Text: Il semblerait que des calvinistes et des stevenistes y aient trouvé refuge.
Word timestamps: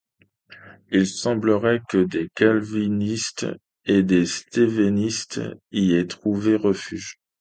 Il 0.89 1.05
semblerait 1.05 1.79
que 1.87 1.99
des 1.99 2.27
calvinistes 2.33 3.45
et 3.85 4.01
des 4.01 4.25
stevenistes 4.25 5.39
y 5.71 5.93
aient 5.93 6.07
trouvé 6.07 6.55
refuge. 6.55 7.19